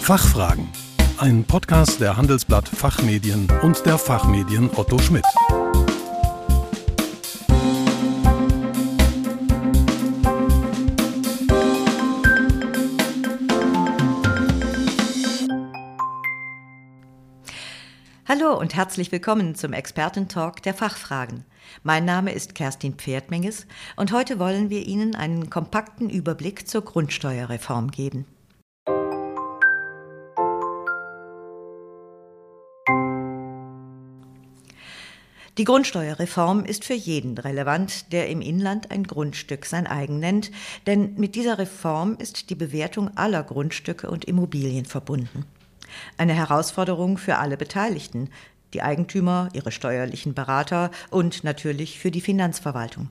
[0.00, 0.66] Fachfragen.
[1.18, 5.24] Ein Podcast der Handelsblatt Fachmedien und der Fachmedien Otto Schmidt.
[18.26, 21.44] Hallo und herzlich willkommen zum Expertentalk der Fachfragen.
[21.84, 27.92] Mein Name ist Kerstin Pferdmenges und heute wollen wir Ihnen einen kompakten Überblick zur Grundsteuerreform
[27.92, 28.24] geben.
[35.60, 40.50] Die Grundsteuerreform ist für jeden relevant, der im Inland ein Grundstück sein eigen nennt,
[40.86, 45.44] denn mit dieser Reform ist die Bewertung aller Grundstücke und Immobilien verbunden.
[46.16, 48.30] Eine Herausforderung für alle Beteiligten,
[48.72, 53.10] die Eigentümer, ihre steuerlichen Berater und natürlich für die Finanzverwaltung.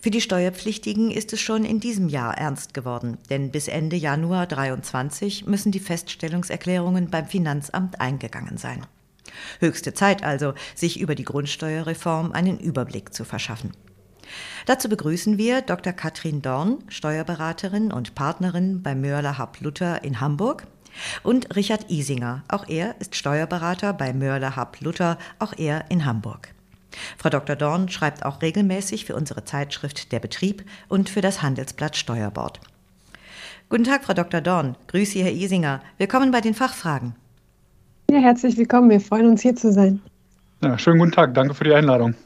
[0.00, 4.48] Für die Steuerpflichtigen ist es schon in diesem Jahr ernst geworden, denn bis Ende Januar
[4.48, 8.86] 2023 müssen die Feststellungserklärungen beim Finanzamt eingegangen sein.
[9.58, 13.72] Höchste Zeit also, sich über die Grundsteuerreform einen Überblick zu verschaffen.
[14.66, 15.92] Dazu begrüßen wir Dr.
[15.92, 20.66] Katrin Dorn, Steuerberaterin und Partnerin bei Mörler Hub Luther in Hamburg,
[21.22, 26.52] und Richard Isinger, auch er ist Steuerberater bei Mörler Hub Luther, auch er in Hamburg.
[27.16, 27.56] Frau Dr.
[27.56, 32.60] Dorn schreibt auch regelmäßig für unsere Zeitschrift Der Betrieb und für das Handelsblatt Steuerbord.
[33.68, 34.40] Guten Tag, Frau Dr.
[34.40, 34.76] Dorn.
[34.88, 35.80] Grüße Herr Isinger.
[35.98, 37.14] Willkommen bei den Fachfragen.
[38.10, 38.90] Ja, herzlich willkommen.
[38.90, 40.00] Wir freuen uns, hier zu sein.
[40.64, 41.32] Ja, schönen guten Tag.
[41.32, 42.16] Danke für die Einladung.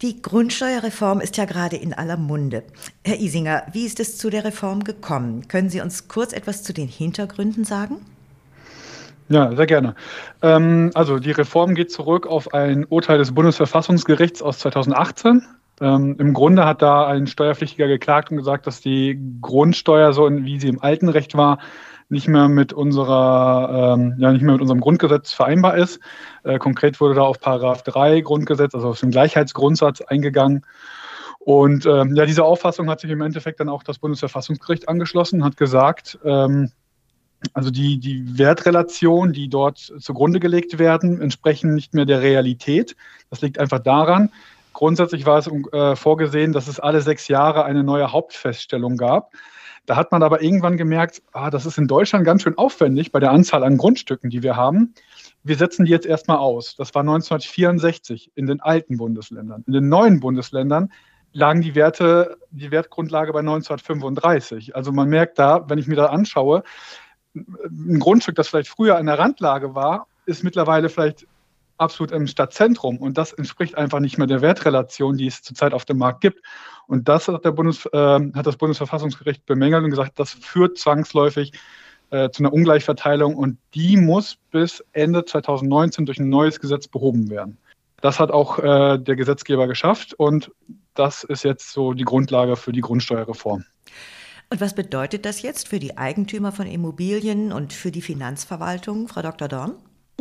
[0.00, 2.62] Die Grundsteuerreform ist ja gerade in aller Munde.
[3.04, 5.46] Herr Isinger, wie ist es zu der Reform gekommen?
[5.48, 7.96] Können Sie uns kurz etwas zu den Hintergründen sagen?
[9.28, 9.96] Ja, sehr gerne.
[10.40, 15.42] Ähm, also die Reform geht zurück auf ein Urteil des Bundesverfassungsgerichts aus 2018.
[15.82, 20.58] Ähm, Im Grunde hat da ein Steuerpflichtiger geklagt und gesagt, dass die Grundsteuer, so wie
[20.58, 21.58] sie im alten Recht war,
[22.08, 26.00] nicht mehr mit unserer, ähm, ja, nicht mehr mit unserem Grundgesetz vereinbar ist.
[26.44, 30.64] Äh, konkret wurde da auf Paragraph 3 Grundgesetz, also auf den Gleichheitsgrundsatz eingegangen.
[31.38, 35.56] Und ähm, ja, diese Auffassung hat sich im Endeffekt dann auch das Bundesverfassungsgericht angeschlossen, hat
[35.56, 36.70] gesagt, ähm,
[37.54, 42.94] also die, die Wertrelation, die dort zugrunde gelegt werden, entsprechen nicht mehr der Realität.
[43.30, 44.30] Das liegt einfach daran,
[44.72, 49.32] grundsätzlich war es äh, vorgesehen, dass es alle sechs Jahre eine neue Hauptfeststellung gab.
[49.86, 53.18] Da hat man aber irgendwann gemerkt, ah, das ist in Deutschland ganz schön aufwendig bei
[53.18, 54.94] der Anzahl an Grundstücken, die wir haben.
[55.42, 56.76] Wir setzen die jetzt erstmal aus.
[56.76, 59.64] Das war 1964 in den alten Bundesländern.
[59.66, 60.92] In den neuen Bundesländern
[61.32, 64.76] lagen die Werte, die Wertgrundlage bei 1935.
[64.76, 66.62] Also man merkt da, wenn ich mir da anschaue,
[67.34, 71.26] ein Grundstück, das vielleicht früher in der Randlage war, ist mittlerweile vielleicht
[71.78, 72.98] absolut im Stadtzentrum.
[72.98, 76.40] Und das entspricht einfach nicht mehr der Wertrelation, die es zurzeit auf dem Markt gibt.
[76.86, 81.52] Und das hat, Bundes, äh, hat das Bundesverfassungsgericht bemängelt und gesagt, das führt zwangsläufig
[82.10, 87.30] äh, zu einer Ungleichverteilung und die muss bis Ende 2019 durch ein neues Gesetz behoben
[87.30, 87.58] werden.
[88.02, 90.50] Das hat auch äh, der Gesetzgeber geschafft und
[90.94, 93.64] das ist jetzt so die Grundlage für die Grundsteuerreform.
[94.50, 99.22] Und was bedeutet das jetzt für die Eigentümer von Immobilien und für die Finanzverwaltung, Frau
[99.22, 99.48] Dr.
[99.48, 99.76] Dorn?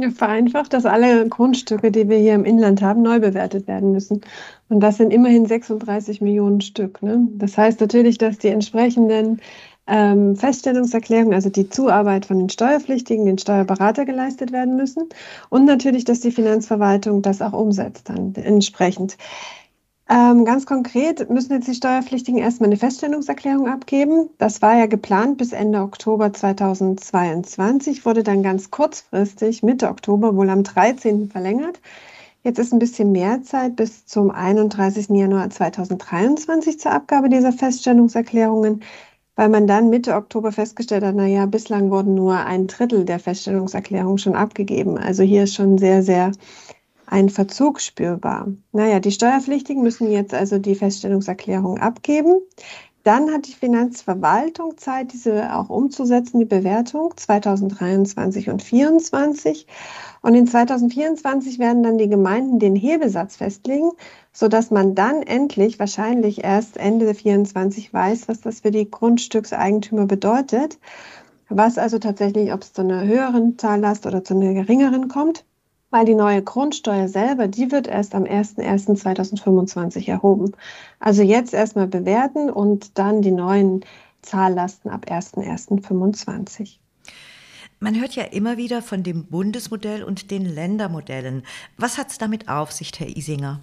[0.10, 4.22] Vereinfacht, dass alle Grundstücke, die wir hier im Inland haben, neu bewertet werden müssen.
[4.70, 7.04] Und das sind immerhin 36 Millionen Stück.
[7.04, 7.28] Ne?
[7.36, 9.42] Das heißt natürlich, dass die entsprechenden
[9.88, 15.10] ähm, Feststellungserklärungen, also die Zuarbeit von den Steuerpflichtigen, den Steuerberater geleistet werden müssen.
[15.50, 19.18] Und natürlich, dass die Finanzverwaltung das auch umsetzt dann entsprechend.
[20.12, 24.30] Ähm, ganz konkret müssen jetzt die Steuerpflichtigen erstmal eine Feststellungserklärung abgeben.
[24.40, 30.50] Das war ja geplant bis Ende Oktober 2022, wurde dann ganz kurzfristig Mitte Oktober, wohl
[30.50, 31.30] am 13.
[31.30, 31.80] verlängert.
[32.44, 35.10] Jetzt ist ein bisschen mehr Zeit bis zum 31.
[35.12, 38.84] Januar 2023 zur Abgabe dieser Feststellungserklärungen,
[39.38, 44.18] weil man dann Mitte Oktober festgestellt hat, naja, bislang wurden nur ein Drittel der Feststellungserklärungen
[44.18, 44.98] schon abgegeben.
[44.98, 46.34] Also hier ist schon sehr, sehr
[47.12, 48.48] ein Verzug spürbar.
[48.72, 52.40] Naja, die Steuerpflichtigen müssen jetzt also die Feststellungserklärung abgeben.
[53.04, 59.68] Dann hat die Finanzverwaltung Zeit, diese auch umzusetzen, die Bewertung 2023 und 2024.
[60.22, 63.92] Und in 2024 werden dann die Gemeinden den Hebesatz festlegen,
[64.32, 70.80] sodass man dann endlich wahrscheinlich erst Ende 2024 weiß, was das für die Grundstückseigentümer bedeutet.
[71.50, 75.44] Was also tatsächlich, ob es zu einer höheren Zahllast oder zu einer geringeren kommt
[75.92, 80.54] weil die neue Grundsteuer selber, die wird erst am 01.01.2025 erhoben.
[81.00, 83.86] Also jetzt erstmal bewerten und dann die neuen
[84.22, 86.78] Zahllasten ab 01.01.25.
[87.80, 91.44] Man hört ja immer wieder von dem Bundesmodell und den Ländermodellen.
[91.78, 93.60] Was hat es damit auf sich, Herr Isinger?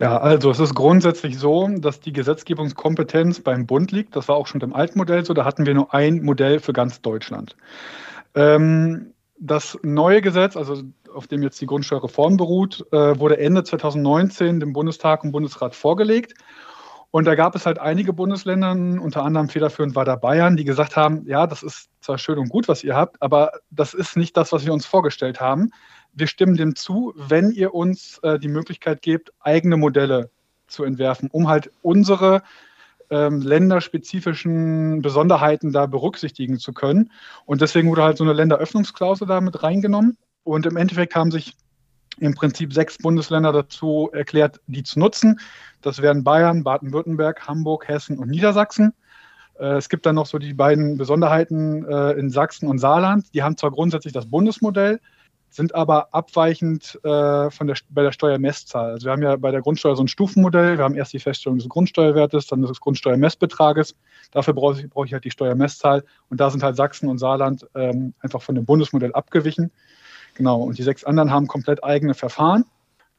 [0.00, 4.16] Ja, also es ist grundsätzlich so, dass die Gesetzgebungskompetenz beim Bund liegt.
[4.16, 5.34] Das war auch schon im alten Modell so.
[5.34, 7.56] Da hatten wir nur ein Modell für ganz Deutschland.
[8.34, 10.82] Ähm, das neue Gesetz, also
[11.16, 16.34] auf dem jetzt die Grundsteuerreform beruht, äh, wurde Ende 2019 dem Bundestag und Bundesrat vorgelegt.
[17.10, 20.96] Und da gab es halt einige Bundesländer, unter anderem federführend war da Bayern, die gesagt
[20.96, 24.36] haben, ja, das ist zwar schön und gut, was ihr habt, aber das ist nicht
[24.36, 25.70] das, was wir uns vorgestellt haben.
[26.12, 30.30] Wir stimmen dem zu, wenn ihr uns äh, die Möglichkeit gebt, eigene Modelle
[30.66, 32.42] zu entwerfen, um halt unsere
[33.10, 37.12] ähm, länderspezifischen Besonderheiten da berücksichtigen zu können.
[37.44, 40.18] Und deswegen wurde halt so eine Länderöffnungsklausel da mit reingenommen.
[40.46, 41.56] Und im Endeffekt haben sich
[42.18, 45.40] im Prinzip sechs Bundesländer dazu erklärt, die zu nutzen.
[45.82, 48.94] Das wären Bayern, Baden-Württemberg, Hamburg, Hessen und Niedersachsen.
[49.58, 53.34] Äh, es gibt dann noch so die beiden Besonderheiten äh, in Sachsen und Saarland.
[53.34, 55.00] Die haben zwar grundsätzlich das Bundesmodell,
[55.50, 58.92] sind aber abweichend äh, von der, bei der Steuermesszahl.
[58.92, 60.78] Also wir haben ja bei der Grundsteuer so ein Stufenmodell.
[60.78, 63.96] Wir haben erst die Feststellung des Grundsteuerwertes, dann des Grundsteuermessbetrages.
[64.30, 66.04] Dafür brauche ich, brauche ich halt die Steuermesszahl.
[66.30, 69.72] Und da sind halt Sachsen und Saarland ähm, einfach von dem Bundesmodell abgewichen.
[70.36, 70.62] Genau.
[70.62, 72.64] Und die sechs anderen haben komplett eigene Verfahren.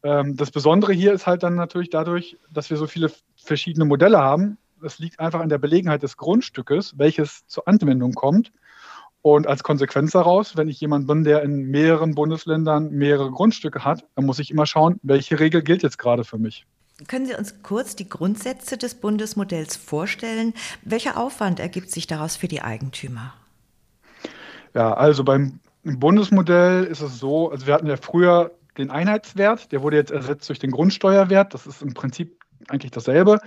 [0.04, 4.19] Ähm, das Besondere hier ist halt dann natürlich dadurch, dass wir so viele verschiedene Modelle
[4.19, 4.58] haben.
[4.84, 8.52] Es liegt einfach an der Belegenheit des Grundstückes, welches zur Anwendung kommt.
[9.24, 14.06] Und als Konsequenz daraus, wenn ich jemand bin, der in mehreren Bundesländern mehrere Grundstücke hat,
[14.16, 16.66] dann muss ich immer schauen, welche Regel gilt jetzt gerade für mich.
[17.08, 20.54] Können Sie uns kurz die Grundsätze des Bundesmodells vorstellen?
[20.84, 23.34] Welcher Aufwand ergibt sich daraus für die Eigentümer?
[24.74, 25.60] Ja, also beim
[25.95, 30.48] Bundesmodell ist es so, also wir hatten ja früher den Einheitswert, der wurde jetzt ersetzt
[30.50, 31.54] durch den Grundsteuerwert.
[31.54, 33.39] Das ist im Prinzip eigentlich dasselbe.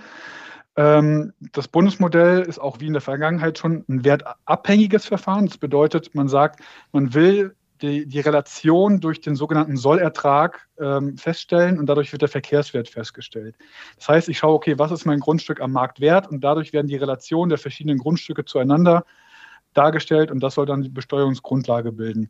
[0.75, 5.45] Ähm, das Bundesmodell ist auch wie in der Vergangenheit schon ein wertabhängiges Verfahren.
[5.45, 6.61] Das bedeutet, man sagt,
[6.91, 12.29] man will die, die Relation durch den sogenannten Sollertrag ähm, feststellen und dadurch wird der
[12.29, 13.55] Verkehrswert festgestellt.
[13.97, 16.87] Das heißt, ich schaue, okay, was ist mein Grundstück am Markt wert und dadurch werden
[16.87, 19.05] die Relationen der verschiedenen Grundstücke zueinander
[19.73, 22.29] dargestellt und das soll dann die Besteuerungsgrundlage bilden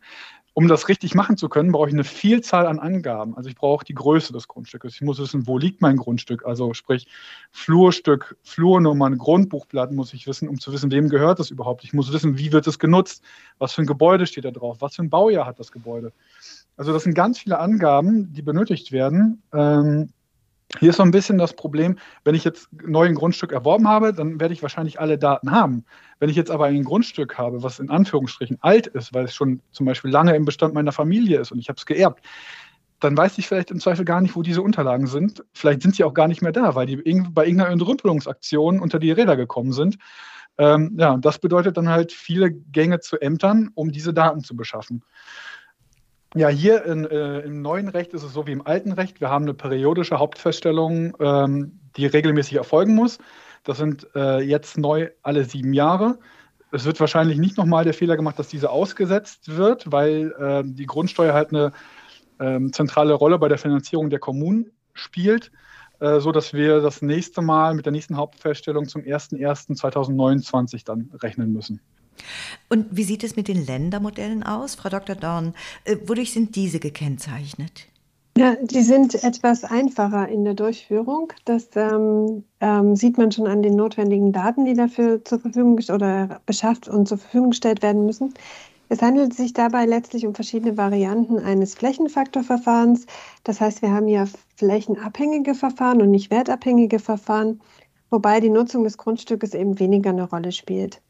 [0.54, 3.38] um das richtig machen zu können, brauche ich eine Vielzahl an Angaben.
[3.38, 4.96] Also ich brauche die Größe des Grundstückes.
[4.96, 6.46] Ich muss wissen, wo liegt mein Grundstück.
[6.46, 7.08] Also sprich
[7.52, 11.84] Flurstück, Flurnummern, Grundbuchblatt muss ich wissen, um zu wissen, wem gehört das überhaupt.
[11.84, 13.24] Ich muss wissen, wie wird es genutzt,
[13.60, 16.12] was für ein Gebäude steht da drauf, was für ein Baujahr hat das Gebäude.
[16.76, 19.42] Also das sind ganz viele Angaben, die benötigt werden.
[19.54, 20.10] Ähm,
[20.80, 24.14] hier ist so ein bisschen das Problem, wenn ich jetzt neu ein Grundstück erworben habe,
[24.14, 25.86] dann werde ich wahrscheinlich alle Daten haben.
[26.20, 29.62] Wenn ich jetzt aber ein Grundstück habe, was in Anführungsstrichen alt ist, weil es schon
[29.72, 32.26] zum Beispiel lange im Bestand meiner Familie ist und ich habe es geerbt,
[33.00, 35.44] dann weiß ich vielleicht im Zweifel gar nicht, wo diese Unterlagen sind.
[35.54, 39.12] Vielleicht sind sie auch gar nicht mehr da, weil die bei irgendeiner Entrümpelungsaktion unter die
[39.12, 39.98] Räder gekommen sind.
[40.58, 45.04] Ähm, ja, das bedeutet dann halt viele Gänge zu Ämtern, um diese Daten zu beschaffen.
[46.34, 49.20] Ja, hier in, äh, im neuen Recht ist es so wie im alten Recht.
[49.20, 53.18] Wir haben eine periodische Hauptfeststellung, ähm, die regelmäßig erfolgen muss.
[53.66, 56.20] Das sind äh, jetzt neu alle sieben Jahre.
[56.72, 60.86] Es wird wahrscheinlich nicht nochmal der Fehler gemacht, dass diese ausgesetzt wird, weil äh, die
[60.86, 61.74] Grundsteuer halt eine
[62.40, 65.52] ähm, zentrale Rolle bei der Finanzierung der Kommunen spielt,
[66.00, 71.52] äh, so dass wir das nächste Mal mit der nächsten Hauptfeststellung zum 01.01.2029 dann rechnen
[71.52, 71.82] müssen.
[72.72, 75.18] Und wie sieht es mit den Ländermodellen aus, Frau Dr.
[75.18, 75.54] Dorn?
[75.84, 77.90] Äh, wodurch sind diese gekennzeichnet?
[78.38, 81.34] Ja, die sind etwas einfacher in der Durchführung.
[81.44, 86.40] Das ähm, ähm, sieht man schon an den notwendigen Daten, die dafür zur Verfügung oder
[86.46, 88.34] beschafft und zur Verfügung gestellt werden müssen.
[88.88, 93.06] Es handelt sich dabei letztlich um verschiedene Varianten eines Flächenfaktorverfahrens.
[93.44, 97.60] Das heißt, wir haben hier flächenabhängige Verfahren und nicht wertabhängige Verfahren,
[98.10, 101.02] wobei die Nutzung des Grundstückes eben weniger eine Rolle spielt.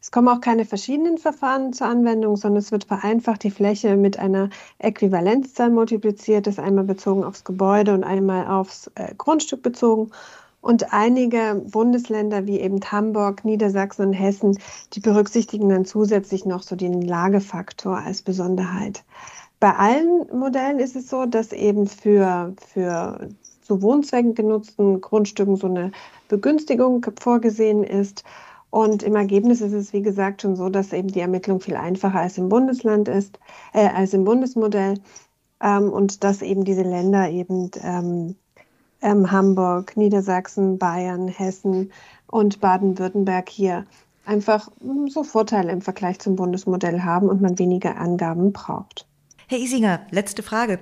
[0.00, 4.18] Es kommen auch keine verschiedenen Verfahren zur Anwendung, sondern es wird vereinfacht die Fläche mit
[4.18, 10.10] einer Äquivalenzzahl multipliziert, das einmal bezogen aufs Gebäude und einmal aufs äh, Grundstück bezogen.
[10.60, 14.58] Und einige Bundesländer wie eben Hamburg, Niedersachsen und Hessen,
[14.92, 19.04] die berücksichtigen dann zusätzlich noch so den Lagefaktor als Besonderheit.
[19.60, 23.28] Bei allen Modellen ist es so, dass eben für, für
[23.62, 25.90] zu Wohnzwecken genutzten Grundstücken so eine
[26.28, 28.24] Begünstigung vorgesehen ist.
[28.70, 32.20] Und im Ergebnis ist es, wie gesagt, schon so, dass eben die Ermittlung viel einfacher
[32.20, 33.38] als im Bundesland ist,
[33.72, 35.00] äh, als im Bundesmodell.
[35.60, 38.36] Ähm, und dass eben diese Länder eben ähm,
[39.00, 41.92] ähm, Hamburg, Niedersachsen, Bayern, Hessen
[42.26, 43.86] und Baden-Württemberg hier
[44.24, 49.06] einfach hm, so Vorteile im Vergleich zum Bundesmodell haben und man weniger Angaben braucht.
[49.48, 50.78] Herr Isinger, letzte Frage.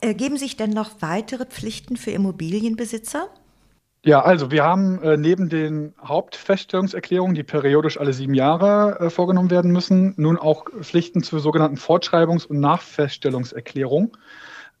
[0.00, 3.28] Ergeben sich denn noch weitere Pflichten für Immobilienbesitzer?
[4.04, 9.50] Ja, also wir haben äh, neben den Hauptfeststellungserklärungen, die periodisch alle sieben Jahre äh, vorgenommen
[9.50, 14.16] werden müssen, nun auch Pflichten zur sogenannten Fortschreibungs- und Nachfeststellungserklärung.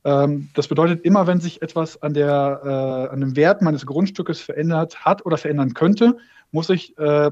[0.04, 4.40] Ähm, das bedeutet, immer wenn sich etwas an, der, äh, an dem Wert meines Grundstückes
[4.40, 6.16] verändert hat oder verändern könnte,
[6.52, 7.30] muss ich äh,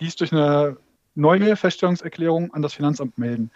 [0.00, 0.76] dies durch eine
[1.14, 3.50] neue Feststellungserklärung an das Finanzamt melden.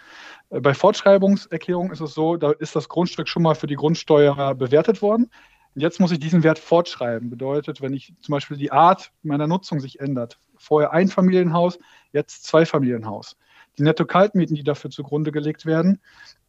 [0.48, 4.54] Äh, bei Fortschreibungserklärungen ist es so, da ist das Grundstück schon mal für die Grundsteuer
[4.54, 5.30] bewertet worden.
[5.80, 7.30] Jetzt muss ich diesen Wert fortschreiben.
[7.30, 11.78] Bedeutet, wenn ich zum Beispiel die Art meiner Nutzung sich ändert, vorher Einfamilienhaus,
[12.12, 13.36] jetzt Zweifamilienhaus.
[13.78, 16.00] Die Netto-Kaltmieten, die dafür zugrunde gelegt werden,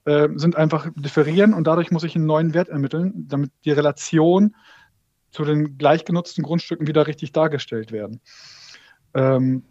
[0.06, 4.56] äh, sind einfach differieren und dadurch muss ich einen neuen Wert ermitteln, damit die Relation
[5.32, 8.20] zu den gleichgenutzten Grundstücken wieder richtig dargestellt werden.
[9.14, 9.64] Ähm,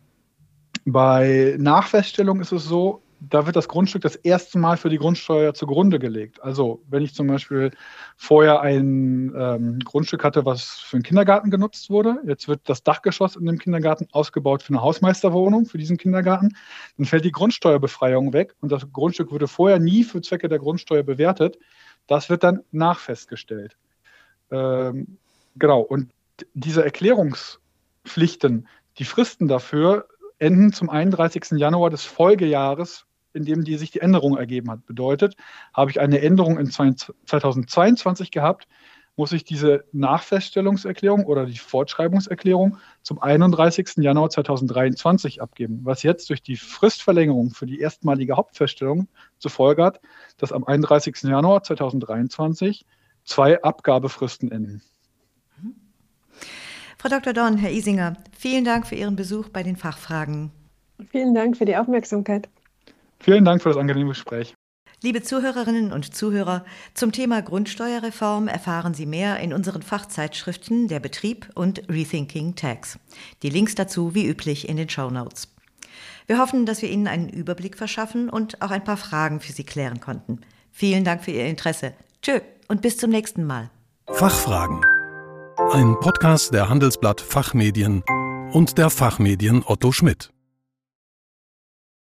[0.85, 5.53] bei Nachfeststellung ist es so, da wird das Grundstück das erste Mal für die Grundsteuer
[5.55, 6.43] zugrunde gelegt.
[6.43, 7.73] Also wenn ich zum Beispiel
[8.17, 13.37] vorher ein ähm, Grundstück hatte, was für einen Kindergarten genutzt wurde, jetzt wird das Dachgeschoss
[13.37, 16.55] in dem Kindergarten ausgebaut für eine Hausmeisterwohnung für diesen Kindergarten,
[16.97, 21.03] dann fällt die Grundsteuerbefreiung weg und das Grundstück wurde vorher nie für Zwecke der Grundsteuer
[21.03, 21.59] bewertet.
[22.07, 23.77] Das wird dann nachfestgestellt.
[24.51, 25.19] Ähm,
[25.57, 26.11] genau, und
[26.55, 30.09] diese Erklärungspflichten, die Fristen dafür
[30.39, 31.59] enden zum 31.
[31.59, 33.08] Januar des Folgejahres
[33.39, 34.85] in dem die sich die Änderung ergeben hat.
[34.85, 35.37] Bedeutet,
[35.73, 38.69] habe ich eine Änderung in 2022 gehabt,
[39.17, 43.97] muss ich diese Nachfeststellungserklärung oder die Fortschreibungserklärung zum 31.
[43.97, 50.01] Januar 2023 abgeben, was jetzt durch die Fristverlängerung für die erstmalige Hauptfeststellung zur Folge hat,
[50.37, 51.23] dass am 31.
[51.23, 52.87] Januar 2023
[53.25, 54.83] zwei Abgabefristen enden.
[56.97, 57.33] Frau Dr.
[57.33, 60.51] Dorn, Herr Isinger, vielen Dank für Ihren Besuch bei den Fachfragen.
[61.11, 62.49] Vielen Dank für die Aufmerksamkeit.
[63.21, 64.55] Vielen Dank für das angenehme Gespräch.
[65.01, 71.49] Liebe Zuhörerinnen und Zuhörer, zum Thema Grundsteuerreform erfahren Sie mehr in unseren Fachzeitschriften Der Betrieb
[71.55, 72.99] und Rethinking Tax.
[73.45, 75.55] Die Links dazu wie üblich in den Show Notes.
[76.27, 79.65] Wir hoffen, dass wir Ihnen einen Überblick verschaffen und auch ein paar Fragen für Sie
[79.65, 80.41] klären konnten.
[80.73, 81.95] Vielen Dank für Ihr Interesse.
[82.23, 83.71] Tschö und bis zum nächsten Mal.
[84.09, 84.81] Fachfragen.
[85.73, 88.03] Ein Podcast der Handelsblatt Fachmedien
[88.53, 90.31] und der Fachmedien Otto Schmidt.